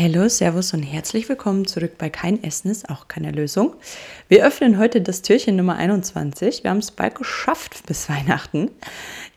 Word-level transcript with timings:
Hallo, 0.00 0.28
Servus 0.28 0.74
und 0.74 0.84
herzlich 0.84 1.28
willkommen 1.28 1.66
zurück 1.66 1.98
bei 1.98 2.08
Kein 2.08 2.44
Essen 2.44 2.70
ist 2.70 2.88
auch 2.88 3.08
keine 3.08 3.32
Lösung. 3.32 3.74
Wir 4.28 4.46
öffnen 4.46 4.78
heute 4.78 5.00
das 5.00 5.22
Türchen 5.22 5.56
Nummer 5.56 5.74
21. 5.74 6.62
Wir 6.62 6.70
haben 6.70 6.78
es 6.78 6.92
bald 6.92 7.16
geschafft 7.16 7.84
bis 7.84 8.08
Weihnachten. 8.08 8.70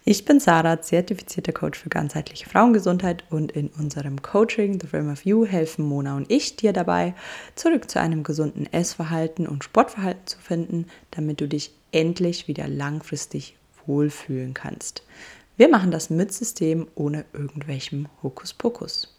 Ich 0.05 0.23
bin 0.23 0.39
Sarah, 0.39 0.79
zertifizierter 0.79 1.51
Coach 1.51 1.79
für 1.79 1.89
ganzheitliche 1.89 2.47
Frauengesundheit 2.47 3.23
und 3.31 3.53
in 3.53 3.69
unserem 3.69 4.21
Coaching 4.21 4.79
The 4.79 4.85
Frame 4.85 5.11
of 5.11 5.25
You 5.25 5.47
helfen 5.47 5.83
Mona 5.83 6.15
und 6.15 6.29
ich 6.29 6.57
dir 6.57 6.73
dabei, 6.73 7.15
zurück 7.55 7.89
zu 7.89 7.99
einem 7.99 8.21
gesunden 8.21 8.71
Essverhalten 8.71 9.47
und 9.47 9.63
Sportverhalten 9.63 10.27
zu 10.27 10.37
finden, 10.37 10.85
damit 11.09 11.41
du 11.41 11.47
dich 11.47 11.71
endlich 11.91 12.47
wieder 12.47 12.67
langfristig 12.67 13.55
wohlfühlen 13.87 14.53
kannst. 14.53 15.01
Wir 15.57 15.69
machen 15.69 15.89
das 15.89 16.11
mit 16.11 16.31
System 16.31 16.85
ohne 16.93 17.25
irgendwelchem 17.33 18.09
Hokuspokus. 18.21 19.11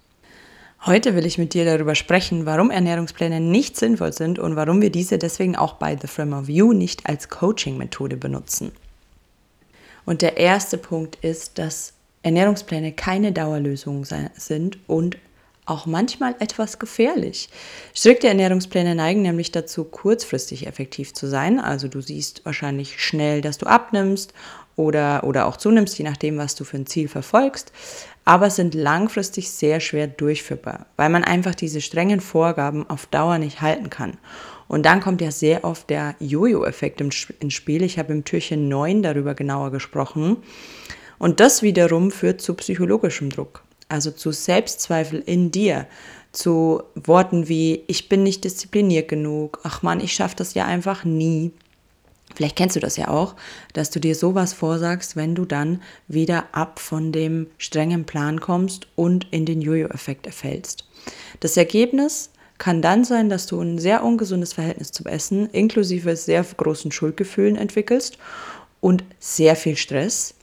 Heute 0.85 1.15
will 1.15 1.27
ich 1.27 1.39
mit 1.39 1.55
dir 1.55 1.65
darüber 1.65 1.95
sprechen, 1.95 2.45
warum 2.45 2.73
Ernährungspläne 2.73 3.39
nicht 3.39 3.77
sinnvoll 3.77 4.13
sind 4.13 4.41
und 4.41 4.57
warum 4.57 4.83
wir 4.83 4.91
diese 4.91 5.17
deswegen 5.17 5.55
auch 5.55 5.75
bei 5.75 5.97
The 5.97 6.09
Frame 6.09 6.33
of 6.33 6.49
You 6.49 6.73
nicht 6.73 7.07
als 7.07 7.29
Coaching-Methode 7.29 8.17
benutzen. 8.17 8.73
Und 10.05 10.23
der 10.23 10.39
erste 10.39 10.79
Punkt 10.79 11.19
ist, 11.23 11.61
dass 11.61 11.93
Ernährungspläne 12.25 12.91
keine 12.91 13.31
Dauerlösung 13.31 14.05
sind 14.35 14.79
und 14.89 15.19
auch 15.67 15.87
manchmal 15.87 16.35
etwas 16.41 16.81
gefährlich. 16.81 17.49
Strikte 17.95 18.27
Ernährungspläne 18.27 18.97
neigen 18.97 19.23
nämlich 19.23 19.53
dazu, 19.53 19.85
kurzfristig 19.85 20.67
effektiv 20.67 21.15
zu 21.15 21.29
sein. 21.29 21.61
Also 21.61 21.87
du 21.87 22.01
siehst 22.01 22.45
wahrscheinlich 22.45 23.01
schnell, 23.01 23.41
dass 23.41 23.57
du 23.57 23.67
abnimmst 23.67 24.35
oder, 24.75 25.23
oder 25.23 25.47
auch 25.47 25.59
zunimmst, 25.59 25.97
je 25.97 26.05
nachdem, 26.05 26.39
was 26.39 26.57
du 26.57 26.65
für 26.65 26.79
ein 26.79 26.87
Ziel 26.87 27.07
verfolgst 27.07 27.71
aber 28.25 28.51
sind 28.51 28.75
langfristig 28.75 29.51
sehr 29.51 29.81
schwer 29.81 30.07
durchführbar, 30.07 30.87
weil 30.97 31.11
man 31.11 31.25
einfach 31.25 31.55
diese 31.55 31.81
strengen 31.81 32.21
Vorgaben 32.21 32.89
auf 32.89 33.07
Dauer 33.07 33.39
nicht 33.39 33.61
halten 33.61 33.91
kann. 33.91 34.19
Und 34.69 34.87
dann 34.87 35.01
kommt 35.01 35.21
ja 35.21 35.31
sehr 35.31 35.65
oft 35.65 35.91
der 35.91 36.15
Jojo-Effekt 36.19 37.01
ins 37.01 37.55
Spiel. 37.55 37.83
Ich 37.83 37.99
habe 37.99 38.13
im 38.13 38.25
Türchen 38.25 38.69
9 38.69 39.03
darüber 39.03 39.35
genauer 39.35 39.71
gesprochen. 39.71 40.39
Und 41.19 41.41
das 41.41 41.63
wiederum 41.63 42.11
führt 42.11 42.41
zu 42.41 42.55
psychologischem 42.55 43.31
Druck, 43.31 43.63
also 43.89 44.11
zu 44.11 44.33
Selbstzweifel 44.33 45.23
in 45.25 45.51
dir, 45.51 45.87
zu 46.33 46.83
Worten 46.95 47.49
wie 47.49 47.85
ich 47.87 48.09
bin 48.09 48.23
nicht 48.23 48.45
diszipliniert 48.45 49.09
genug, 49.09 49.61
ach 49.63 49.83
man, 49.83 50.01
ich 50.01 50.15
schaffe 50.15 50.37
das 50.37 50.55
ja 50.55 50.65
einfach 50.65 51.05
nie. 51.05 51.53
Vielleicht 52.35 52.57
kennst 52.57 52.77
du 52.77 52.81
das 52.81 52.97
ja 52.97 53.09
auch, 53.09 53.37
dass 53.73 53.91
du 53.91 54.01
dir 54.01 54.15
sowas 54.15 54.53
vorsagst, 54.53 55.17
wenn 55.17 55.35
du 55.35 55.45
dann 55.45 55.83
wieder 56.09 56.47
ab 56.53 56.79
von 56.79 57.13
dem 57.13 57.49
strengen 57.59 58.05
Plan 58.05 58.41
kommst 58.41 58.87
und 58.97 59.27
in 59.31 59.47
den 59.47 59.61
Jojo-Effekt 59.61 60.27
erfällst. 60.27 60.89
Das 61.41 61.57
Ergebnis 61.57 62.31
kann 62.59 62.81
dann 62.81 63.05
sein, 63.05 63.29
dass 63.29 63.47
du 63.47 63.61
ein 63.61 63.79
sehr 63.79 64.05
ungesundes 64.05 64.53
Verhältnis 64.53 64.93
zum 64.93 65.07
Essen 65.07 65.49
inklusive 65.51 66.15
sehr 66.17 66.45
großen 66.45 66.93
Schuldgefühlen 66.93 67.57
entwickelst 67.57 68.19
und 68.81 69.05
sehr 69.19 69.57
viel 69.57 69.77
Stress 69.77 70.35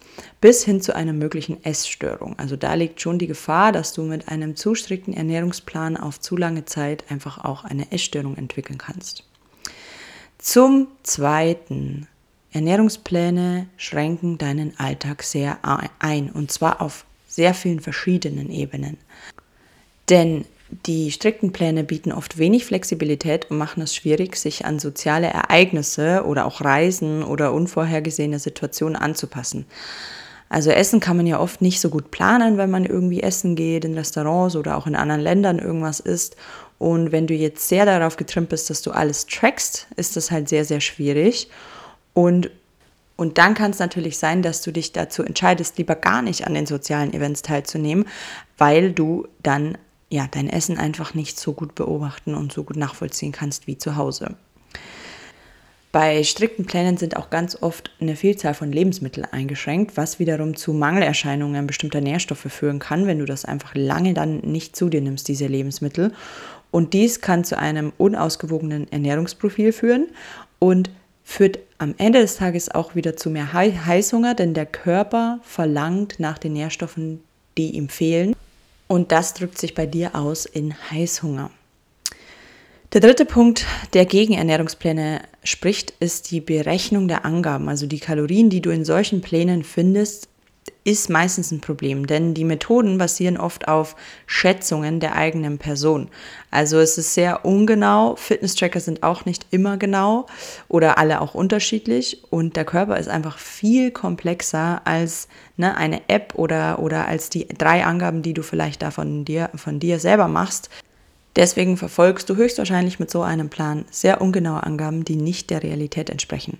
bis 0.41 0.65
hin 0.65 0.81
zu 0.81 0.95
einer 0.95 1.13
möglichen 1.13 1.63
Essstörung. 1.63 2.37
Also 2.37 2.55
da 2.55 2.73
liegt 2.73 2.99
schon 2.99 3.19
die 3.19 3.27
Gefahr, 3.27 3.71
dass 3.71 3.93
du 3.93 4.03
mit 4.03 4.27
einem 4.27 4.55
zu 4.55 4.75
strikten 4.75 5.13
Ernährungsplan 5.13 5.95
auf 5.95 6.19
zu 6.19 6.35
lange 6.35 6.65
Zeit 6.65 7.09
einfach 7.09 7.43
auch 7.43 7.63
eine 7.63 7.91
Essstörung 7.91 8.35
entwickeln 8.35 8.77
kannst. 8.77 9.28
Zum 10.39 10.87
Zweiten, 11.03 12.07
Ernährungspläne 12.53 13.67
schränken 13.75 14.37
deinen 14.37 14.73
Alltag 14.79 15.21
sehr 15.21 15.59
ein 15.99 16.31
und 16.31 16.49
zwar 16.49 16.81
auf 16.81 17.05
sehr 17.27 17.53
vielen 17.53 17.81
verschiedenen 17.81 18.49
Ebenen. 18.49 18.97
Denn 20.07 20.45
die 20.85 21.11
strikten 21.11 21.51
Pläne 21.51 21.83
bieten 21.83 22.13
oft 22.13 22.37
wenig 22.37 22.65
Flexibilität 22.65 23.51
und 23.51 23.57
machen 23.57 23.83
es 23.83 23.93
schwierig, 23.93 24.37
sich 24.37 24.65
an 24.65 24.79
soziale 24.79 25.27
Ereignisse 25.27 26.23
oder 26.25 26.45
auch 26.45 26.61
Reisen 26.61 27.21
oder 27.23 27.53
unvorhergesehene 27.53 28.39
Situationen 28.39 28.95
anzupassen. 28.95 29.65
Also 30.47 30.71
Essen 30.71 31.01
kann 31.01 31.17
man 31.17 31.27
ja 31.27 31.39
oft 31.39 31.61
nicht 31.61 31.81
so 31.81 31.89
gut 31.89 32.11
planen, 32.11 32.57
wenn 32.57 32.71
man 32.71 32.85
irgendwie 32.85 33.21
essen 33.21 33.55
geht, 33.55 33.83
in 33.83 33.93
Restaurants 33.93 34.55
oder 34.55 34.77
auch 34.77 34.87
in 34.87 34.95
anderen 34.95 35.21
Ländern 35.21 35.59
irgendwas 35.59 35.99
isst. 35.99 36.37
Und 36.79 37.11
wenn 37.11 37.27
du 37.27 37.33
jetzt 37.33 37.67
sehr 37.67 37.85
darauf 37.85 38.17
getrimmt 38.17 38.49
bist, 38.49 38.69
dass 38.69 38.81
du 38.81 38.91
alles 38.91 39.27
trackst, 39.27 39.87
ist 39.97 40.15
das 40.15 40.31
halt 40.31 40.49
sehr, 40.49 40.65
sehr 40.65 40.79
schwierig. 40.79 41.49
Und, 42.13 42.49
und 43.17 43.37
dann 43.37 43.53
kann 43.53 43.71
es 43.71 43.79
natürlich 43.79 44.17
sein, 44.17 44.41
dass 44.41 44.61
du 44.61 44.71
dich 44.71 44.93
dazu 44.93 45.21
entscheidest, 45.21 45.77
lieber 45.77 45.95
gar 45.95 46.21
nicht 46.21 46.47
an 46.47 46.53
den 46.53 46.65
sozialen 46.65 47.13
Events 47.13 47.41
teilzunehmen, 47.41 48.05
weil 48.57 48.93
du 48.93 49.27
dann 49.43 49.77
ja 50.09 50.27
dein 50.31 50.49
Essen 50.49 50.77
einfach 50.77 51.13
nicht 51.13 51.37
so 51.37 51.53
gut 51.53 51.75
beobachten 51.75 52.33
und 52.33 52.53
so 52.53 52.63
gut 52.63 52.77
nachvollziehen 52.77 53.33
kannst 53.33 53.67
wie 53.67 53.77
zu 53.77 53.97
Hause. 53.97 54.35
Bei 55.91 56.23
strikten 56.23 56.65
Plänen 56.65 56.97
sind 56.97 57.17
auch 57.17 57.31
ganz 57.31 57.57
oft 57.61 57.89
eine 57.99 58.15
Vielzahl 58.15 58.53
von 58.53 58.71
Lebensmitteln 58.71 59.25
eingeschränkt, 59.25 59.97
was 59.97 60.19
wiederum 60.19 60.55
zu 60.55 60.71
Mangelerscheinungen 60.71 61.65
bestimmter 61.65 61.99
Nährstoffe 61.99 62.45
führen 62.47 62.77
kann, 62.77 63.07
wenn 63.07 63.17
du 63.17 63.25
das 63.25 63.43
einfach 63.43 63.73
lange 63.73 64.13
dann 64.13 64.37
nicht 64.41 64.75
zu 64.75 64.89
dir 64.89 65.01
nimmst, 65.01 65.27
diese 65.27 65.47
Lebensmittel. 65.47 66.13
Und 66.71 66.93
dies 66.93 67.21
kann 67.21 67.43
zu 67.43 67.57
einem 67.57 67.93
unausgewogenen 67.97 68.91
Ernährungsprofil 68.91 69.73
führen 69.73 70.07
und 70.59 70.89
führt 71.23 71.59
am 71.77 71.95
Ende 71.97 72.19
des 72.19 72.37
Tages 72.37 72.69
auch 72.69 72.95
wieder 72.95 73.15
zu 73.15 73.29
mehr 73.29 73.53
Heißhunger, 73.53 74.35
denn 74.35 74.53
der 74.53 74.65
Körper 74.65 75.39
verlangt 75.43 76.19
nach 76.19 76.37
den 76.37 76.53
Nährstoffen, 76.53 77.21
die 77.57 77.71
ihm 77.71 77.89
fehlen. 77.89 78.35
Und 78.87 79.11
das 79.11 79.33
drückt 79.33 79.57
sich 79.57 79.75
bei 79.75 79.85
dir 79.85 80.15
aus 80.15 80.45
in 80.45 80.73
Heißhunger. 80.89 81.51
Der 82.93 83.01
dritte 83.01 83.25
Punkt, 83.25 83.67
der 83.93 84.05
gegen 84.05 84.33
Ernährungspläne 84.33 85.21
spricht, 85.43 85.93
ist 85.99 86.31
die 86.31 86.41
Berechnung 86.41 87.07
der 87.07 87.23
Angaben. 87.23 87.69
Also 87.69 87.85
die 87.85 87.99
Kalorien, 87.99 88.49
die 88.49 88.61
du 88.61 88.71
in 88.71 88.83
solchen 88.83 89.21
Plänen 89.21 89.63
findest, 89.63 90.28
ist 90.83 91.09
meistens 91.09 91.51
ein 91.51 91.61
Problem, 91.61 92.07
denn 92.07 92.33
die 92.33 92.43
Methoden 92.43 92.97
basieren 92.97 93.37
oft 93.37 93.67
auf 93.67 93.95
Schätzungen 94.25 94.99
der 94.99 95.15
eigenen 95.15 95.57
Person. 95.57 96.09
Also 96.51 96.79
es 96.79 96.97
ist 96.97 97.13
sehr 97.13 97.45
ungenau, 97.45 98.15
Fitness-Tracker 98.15 98.79
sind 98.79 99.03
auch 99.03 99.25
nicht 99.25 99.47
immer 99.51 99.77
genau 99.77 100.25
oder 100.67 100.97
alle 100.97 101.21
auch 101.21 101.35
unterschiedlich 101.35 102.23
und 102.29 102.55
der 102.55 102.65
Körper 102.65 102.97
ist 102.97 103.09
einfach 103.09 103.37
viel 103.37 103.91
komplexer 103.91 104.81
als 104.85 105.27
ne, 105.57 105.77
eine 105.77 106.01
App 106.09 106.33
oder, 106.35 106.79
oder 106.79 107.07
als 107.07 107.29
die 107.29 107.47
drei 107.47 107.85
Angaben, 107.85 108.21
die 108.21 108.33
du 108.33 108.41
vielleicht 108.41 108.81
da 108.81 108.91
von 108.91 109.25
dir, 109.25 109.49
von 109.55 109.79
dir 109.79 109.99
selber 109.99 110.27
machst. 110.27 110.69
Deswegen 111.35 111.77
verfolgst 111.77 112.29
du 112.29 112.35
höchstwahrscheinlich 112.35 112.99
mit 112.99 113.11
so 113.11 113.21
einem 113.21 113.49
Plan 113.49 113.85
sehr 113.91 114.19
ungenaue 114.21 114.63
Angaben, 114.63 115.05
die 115.05 115.15
nicht 115.15 115.49
der 115.51 115.63
Realität 115.63 116.09
entsprechen. 116.09 116.59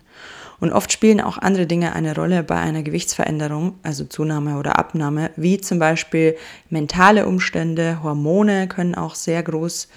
Und 0.59 0.73
oft 0.73 0.91
spielen 0.91 1.21
auch 1.21 1.37
andere 1.37 1.65
Dinge 1.65 1.93
eine 1.93 2.15
Rolle 2.15 2.43
bei 2.43 2.57
einer 2.57 2.83
Gewichtsveränderung, 2.83 3.75
also 3.83 4.03
Zunahme 4.05 4.57
oder 4.57 4.77
Abnahme, 4.77 5.31
wie 5.35 5.59
zum 5.59 5.79
Beispiel 5.79 6.35
mentale 6.69 7.25
Umstände, 7.25 8.03
Hormone 8.03 8.67
können 8.67 8.95
auch 8.95 9.15
sehr 9.15 9.41
groß 9.41 9.87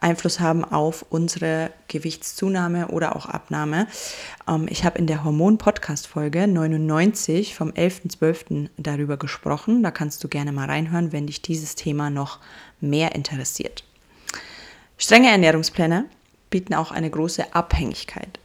Einfluss 0.00 0.40
haben 0.40 0.64
auf 0.64 1.04
unsere 1.10 1.70
Gewichtszunahme 1.88 2.88
oder 2.88 3.16
auch 3.16 3.26
Abnahme. 3.26 3.86
Ähm, 4.46 4.66
ich 4.68 4.84
habe 4.84 4.98
in 4.98 5.06
der 5.06 5.24
Hormon-Podcast-Folge 5.24 6.46
99 6.46 7.54
vom 7.54 7.70
11.12. 7.70 8.68
darüber 8.76 9.16
gesprochen. 9.16 9.82
Da 9.82 9.90
kannst 9.90 10.22
du 10.22 10.28
gerne 10.28 10.52
mal 10.52 10.66
reinhören, 10.66 11.12
wenn 11.12 11.26
dich 11.26 11.42
dieses 11.42 11.74
Thema 11.74 12.10
noch 12.10 12.38
mehr 12.80 13.14
interessiert. 13.14 13.84
Strenge 14.96 15.30
Ernährungspläne 15.30 16.04
bieten 16.50 16.74
auch 16.74 16.90
eine 16.90 17.10
große 17.10 17.54
Abhängigkeit. 17.54 18.38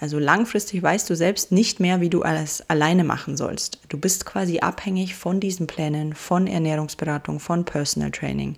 Also 0.00 0.18
langfristig 0.18 0.82
weißt 0.82 1.10
du 1.10 1.14
selbst 1.14 1.52
nicht 1.52 1.78
mehr, 1.78 2.00
wie 2.00 2.08
du 2.08 2.22
alles 2.22 2.68
alleine 2.68 3.04
machen 3.04 3.36
sollst. 3.36 3.78
Du 3.90 3.98
bist 3.98 4.24
quasi 4.24 4.60
abhängig 4.60 5.14
von 5.14 5.40
diesen 5.40 5.66
Plänen, 5.66 6.14
von 6.14 6.46
Ernährungsberatung, 6.46 7.38
von 7.38 7.66
Personal 7.66 8.10
Training. 8.10 8.56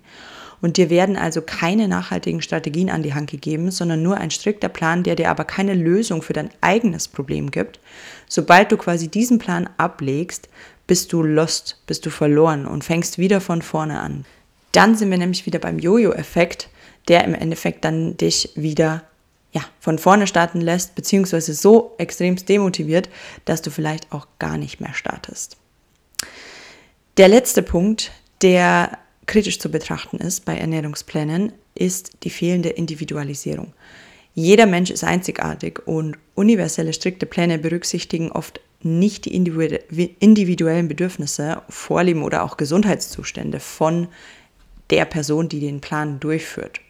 Und 0.61 0.77
dir 0.77 0.89
werden 0.89 1.17
also 1.17 1.41
keine 1.41 1.89
nachhaltigen 1.89 2.41
Strategien 2.41 2.89
an 2.89 3.03
die 3.03 3.13
Hand 3.13 3.29
gegeben, 3.29 3.71
sondern 3.71 4.01
nur 4.01 4.15
ein 4.15 4.31
strikter 4.31 4.69
Plan, 4.69 5.03
der 5.03 5.17
dir 5.17 5.29
aber 5.29 5.43
keine 5.43 5.73
Lösung 5.73 6.21
für 6.21 6.31
dein 6.31 6.49
eigenes 6.61 7.09
Problem 7.09 7.51
gibt. 7.51 7.81
Sobald 8.29 8.71
du 8.71 8.77
quasi 8.77 9.09
diesen 9.09 9.39
Plan 9.39 9.69
ablegst, 9.75 10.47
bist 10.87 11.11
du 11.11 11.21
lost, 11.21 11.81
bist 11.85 12.05
du 12.05 12.09
verloren 12.09 12.65
und 12.65 12.85
fängst 12.85 13.17
wieder 13.17 13.41
von 13.41 13.61
vorne 13.61 13.99
an. 13.99 14.23
Dann 14.71 14.95
sind 14.95 15.11
wir 15.11 15.17
nämlich 15.17 15.45
wieder 15.45 15.59
beim 15.59 15.79
Jojo-Effekt 15.79 16.69
der 17.07 17.25
im 17.25 17.33
Endeffekt 17.33 17.83
dann 17.85 18.17
dich 18.17 18.51
wieder 18.55 19.03
ja, 19.53 19.61
von 19.79 19.99
vorne 19.99 20.27
starten 20.27 20.61
lässt, 20.61 20.95
beziehungsweise 20.95 21.53
so 21.53 21.93
extremst 21.97 22.49
demotiviert, 22.49 23.09
dass 23.45 23.61
du 23.61 23.69
vielleicht 23.69 24.11
auch 24.11 24.27
gar 24.39 24.57
nicht 24.57 24.81
mehr 24.81 24.93
startest. 24.93 25.57
Der 27.17 27.27
letzte 27.27 27.61
Punkt, 27.61 28.11
der 28.41 28.97
kritisch 29.27 29.59
zu 29.59 29.69
betrachten 29.69 30.17
ist 30.17 30.45
bei 30.45 30.57
Ernährungsplänen, 30.57 31.53
ist 31.75 32.11
die 32.23 32.31
fehlende 32.31 32.69
Individualisierung. 32.69 33.73
Jeder 34.35 34.65
Mensch 34.65 34.89
ist 34.89 35.03
einzigartig 35.03 35.87
und 35.87 36.17
universelle 36.33 36.93
strikte 36.93 37.27
Pläne 37.27 37.59
berücksichtigen 37.59 38.31
oft 38.31 38.59
nicht 38.81 39.25
die 39.25 39.35
individuellen 39.35 40.87
Bedürfnisse, 40.87 41.61
Vorlieben 41.69 42.23
oder 42.23 42.43
auch 42.43 42.57
Gesundheitszustände 42.57 43.59
von 43.59 44.07
der 44.89 45.05
Person, 45.05 45.47
die 45.47 45.59
den 45.59 45.79
Plan 45.79 46.19
durchführt. 46.19 46.81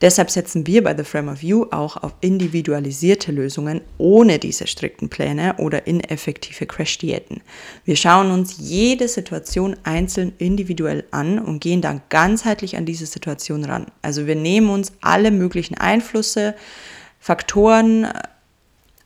Deshalb 0.00 0.30
setzen 0.30 0.66
wir 0.66 0.84
bei 0.84 0.96
The 0.96 1.02
Frame 1.02 1.28
of 1.28 1.42
You 1.42 1.66
auch 1.70 1.96
auf 1.96 2.14
individualisierte 2.20 3.32
Lösungen 3.32 3.80
ohne 3.98 4.38
diese 4.38 4.68
strikten 4.68 5.08
Pläne 5.08 5.56
oder 5.58 5.88
ineffektive 5.88 6.66
Crash-Diäten. 6.66 7.40
Wir 7.84 7.96
schauen 7.96 8.30
uns 8.30 8.56
jede 8.58 9.08
Situation 9.08 9.76
einzeln 9.82 10.32
individuell 10.38 11.04
an 11.10 11.40
und 11.40 11.60
gehen 11.60 11.82
dann 11.82 12.02
ganzheitlich 12.10 12.76
an 12.76 12.86
diese 12.86 13.06
Situation 13.06 13.64
ran. 13.64 13.86
Also 14.00 14.26
wir 14.26 14.36
nehmen 14.36 14.70
uns 14.70 14.92
alle 15.00 15.32
möglichen 15.32 15.76
Einflüsse, 15.76 16.54
Faktoren, 17.18 18.06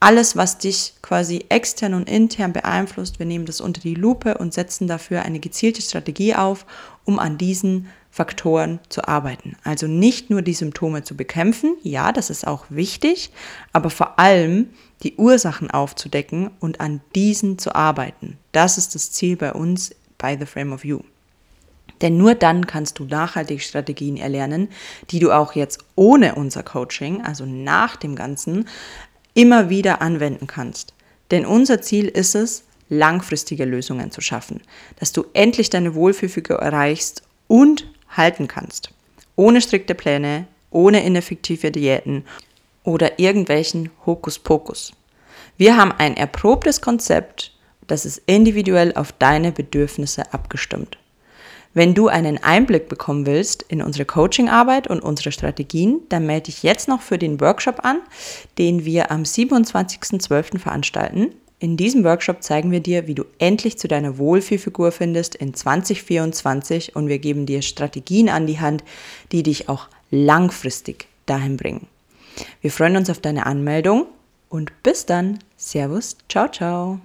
alles, 0.03 0.37
was 0.37 0.59
dich 0.59 0.95
quasi 1.01 1.45
extern 1.49 1.95
und 1.95 2.11
intern 2.11 2.53
beeinflusst, 2.53 3.19
wir 3.19 3.27
nehmen 3.27 3.47
das 3.47 3.61
unter 3.61 3.81
die 3.81 3.95
Lupe 3.95 4.37
und 4.37 4.53
setzen 4.53 4.89
dafür 4.89 5.23
eine 5.23 5.39
gezielte 5.39 5.81
Strategie 5.81 6.35
auf, 6.35 6.67
um 7.05 7.19
an 7.19 7.39
diesen 7.39 7.89
Faktoren 8.11 8.81
zu 8.89 9.07
arbeiten. 9.07 9.57
Also 9.65 9.87
nicht 9.87 10.29
nur 10.29 10.43
die 10.43 10.55
Symptome 10.55 11.05
zu 11.05 11.17
bekämpfen, 11.17 11.77
ja, 11.83 12.13
das 12.13 12.31
ist 12.31 12.47
auch 12.47 12.67
wichtig, 12.69 13.31
aber 13.73 13.91
vor 13.91 14.19
allem 14.19 14.71
die 15.03 15.15
Ursachen 15.17 15.71
aufzudecken 15.71 16.51
und 16.59 16.81
an 16.81 17.01
diesen 17.15 17.59
zu 17.59 17.75
arbeiten. 17.75 18.39
Das 18.51 18.79
ist 18.79 18.95
das 18.95 19.13
Ziel 19.13 19.37
bei 19.37 19.53
uns 19.53 19.95
bei 20.19 20.37
The 20.37 20.47
Frame 20.47 20.73
of 20.73 20.85
You. 20.85 21.01
Denn 22.03 22.17
nur 22.17 22.35
dann 22.35 22.67
kannst 22.67 22.99
du 22.99 23.05
nachhaltig 23.05 23.63
Strategien 23.63 24.17
erlernen, 24.17 24.69
die 25.11 25.21
du 25.21 25.31
auch 25.31 25.55
jetzt 25.55 25.79
ohne 25.95 26.35
unser 26.35 26.65
Coaching, 26.65 27.23
also 27.23 27.47
nach 27.47 27.95
dem 27.95 28.17
Ganzen, 28.17 28.67
immer 29.35 29.71
wieder 29.71 30.03
anwenden 30.03 30.47
kannst. 30.47 30.95
Denn 31.31 31.47
unser 31.47 31.81
Ziel 31.81 32.09
ist 32.09 32.35
es, 32.35 32.65
langfristige 32.89 33.65
Lösungen 33.65 34.11
zu 34.11 34.21
schaffen, 34.21 34.61
dass 34.99 35.13
du 35.13 35.25
endlich 35.33 35.71
deine 35.71 35.95
Wohlfühlfigur 35.95 36.59
erreichst 36.59 37.23
und 37.49 37.91
halten 38.11 38.49
kannst. 38.49 38.91
Ohne 39.35 39.63
strikte 39.63 39.95
Pläne, 39.95 40.47
ohne 40.71 41.05
ineffektive 41.05 41.71
Diäten 41.71 42.25
oder 42.85 43.19
irgendwelchen 43.19 43.91
Hokuspokus. 44.05 44.93
Wir 45.57 45.77
haben 45.77 45.93
ein 45.93 46.17
erprobtes 46.17 46.81
Konzept, 46.81 47.53
das 47.87 48.05
ist 48.05 48.23
individuell 48.27 48.95
auf 48.95 49.13
deine 49.13 49.53
Bedürfnisse 49.53 50.33
abgestimmt. 50.33 50.99
Wenn 51.75 51.95
du 51.95 52.09
einen 52.09 52.43
Einblick 52.43 52.89
bekommen 52.89 53.25
willst 53.25 53.63
in 53.63 53.83
unsere 53.83 54.05
Coachingarbeit 54.05 54.89
und 54.89 55.01
unsere 55.01 55.33
Strategien, 55.33 56.01
dann 56.11 56.27
melde 56.27 56.45
dich 56.45 56.63
jetzt 56.63 56.87
noch 56.87 57.01
für 57.01 57.19
den 57.19 57.41
Workshop 57.41 57.85
an, 57.85 58.01
den 58.59 58.85
wir 58.85 59.11
am 59.11 59.23
27.12. 59.23 60.59
veranstalten. 60.59 61.35
In 61.59 61.77
diesem 61.77 62.05
Workshop 62.05 62.43
zeigen 62.43 62.73
wir 62.73 62.81
dir, 62.81 63.07
wie 63.07 63.15
du 63.15 63.25
endlich 63.39 63.79
zu 63.79 63.89
deiner 63.89 64.19
Wohlfühlfigur 64.19 64.91
findest 64.91 65.37
in 65.37 65.55
2024 65.55 66.97
und 66.97 67.09
wir 67.09 67.21
geben 67.21 67.47
dir 67.47 67.63
Strategien 67.63 68.29
an 68.29 68.47
die 68.47 68.59
Hand, 68.59 68.83
die 69.31 69.45
dich 69.45 69.69
auch 69.69 69.89
langfristig 70.11 71.07
dahin 71.25 71.57
bringen. 71.57 71.87
Wir 72.61 72.71
freuen 72.71 72.97
uns 72.97 73.11
auf 73.11 73.21
deine 73.21 73.47
Anmeldung 73.47 74.07
und 74.49 74.73
bis 74.83 75.07
dann. 75.07 75.39
Servus, 75.57 76.17
ciao, 76.29 76.49
ciao. 76.49 77.01